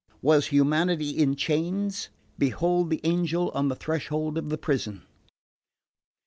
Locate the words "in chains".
1.11-2.09